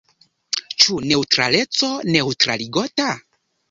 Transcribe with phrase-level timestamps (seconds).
[0.85, 3.13] Ĉu neŭtraleco neŭtraligota?